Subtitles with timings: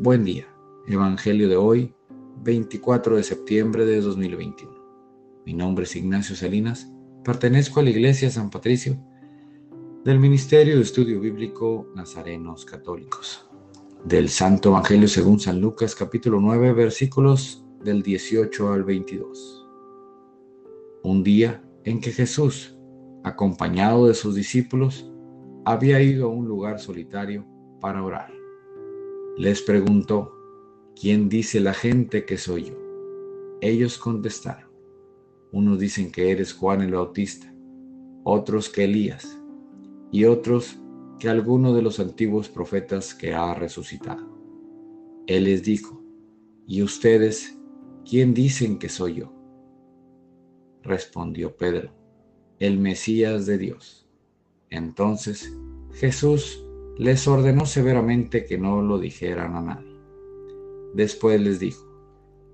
[0.00, 0.46] Buen día.
[0.86, 1.92] Evangelio de hoy,
[2.44, 4.72] 24 de septiembre de 2021.
[5.44, 6.88] Mi nombre es Ignacio Salinas.
[7.24, 8.96] Pertenezco a la Iglesia San Patricio
[10.04, 13.50] del Ministerio de Estudio Bíblico Nazarenos Católicos.
[14.04, 19.66] Del Santo Evangelio según San Lucas capítulo 9 versículos del 18 al 22.
[21.02, 22.78] Un día en que Jesús,
[23.24, 25.10] acompañado de sus discípulos,
[25.64, 27.44] había ido a un lugar solitario
[27.80, 28.38] para orar
[29.38, 30.36] les preguntó,
[31.00, 32.74] ¿quién dice la gente que soy yo?
[33.60, 34.68] Ellos contestaron,
[35.52, 37.54] unos dicen que eres Juan el Bautista,
[38.24, 39.40] otros que Elías,
[40.10, 40.80] y otros
[41.20, 44.26] que alguno de los antiguos profetas que ha resucitado.
[45.28, 46.02] Él les dijo,
[46.66, 47.60] ¿y ustedes
[48.04, 49.32] quién dicen que soy yo?
[50.82, 51.92] Respondió Pedro,
[52.58, 54.08] el Mesías de Dios.
[54.68, 55.56] Entonces
[55.92, 56.67] Jesús
[56.98, 60.00] les ordenó severamente que no lo dijeran a nadie.
[60.94, 61.86] Después les dijo,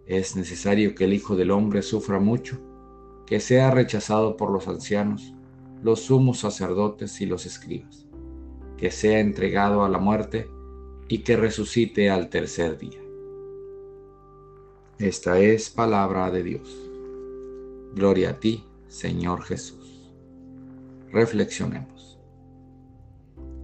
[0.06, 2.58] es necesario que el Hijo del Hombre sufra mucho,
[3.26, 5.32] que sea rechazado por los ancianos,
[5.82, 8.06] los sumos sacerdotes y los escribas,
[8.76, 10.46] que sea entregado a la muerte
[11.08, 13.00] y que resucite al tercer día.
[14.98, 16.90] Esta es palabra de Dios.
[17.94, 20.12] Gloria a ti, Señor Jesús.
[21.10, 22.13] Reflexionemos.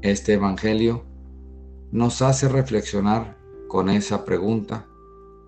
[0.03, 1.05] Este Evangelio
[1.93, 3.37] nos hace reflexionar
[3.69, 4.87] con esa pregunta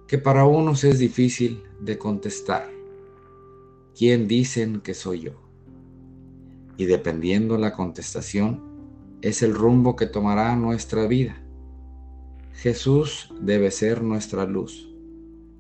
[0.07, 2.69] que para unos es difícil de contestar.
[3.97, 5.41] ¿Quién dicen que soy yo?
[6.77, 8.61] Y dependiendo la contestación,
[9.23, 11.43] es el rumbo que tomará nuestra vida.
[12.53, 14.87] Jesús debe ser nuestra luz,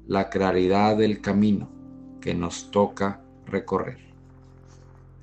[0.06, 1.70] la claridad del camino
[2.20, 4.00] que nos toca recorrer.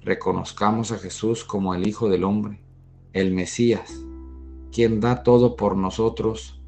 [0.01, 2.67] Reconozcamos a Jesús como el Hijo del Hombre
[3.13, 4.05] el Mesías,
[4.71, 6.61] quien da todo por nosotros,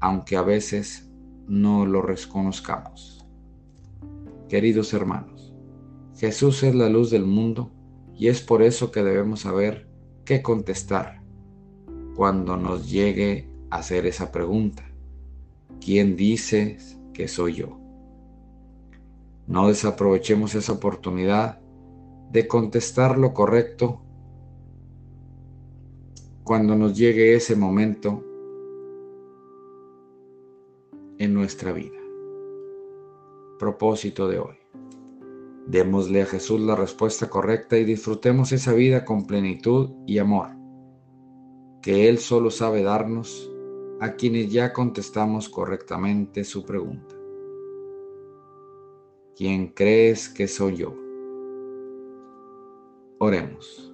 [0.00, 1.10] aunque a veces
[1.46, 3.26] no lo reconozcamos.
[4.48, 5.52] Queridos hermanos,
[6.16, 7.70] Jesús es la luz del mundo
[8.16, 9.88] y es por eso que debemos saber
[10.24, 11.22] qué contestar
[12.14, 14.84] cuando nos llegue a hacer esa pregunta.
[15.80, 17.78] ¿Quién dices que soy yo?
[19.46, 21.60] No desaprovechemos esa oportunidad
[22.30, 24.03] de contestar lo correcto
[26.44, 28.22] cuando nos llegue ese momento
[31.18, 31.98] en nuestra vida.
[33.58, 34.54] Propósito de hoy.
[35.66, 40.48] Démosle a Jesús la respuesta correcta y disfrutemos esa vida con plenitud y amor,
[41.80, 43.50] que Él solo sabe darnos
[44.00, 47.14] a quienes ya contestamos correctamente su pregunta.
[49.34, 50.94] ¿Quién crees que soy yo?
[53.18, 53.93] Oremos.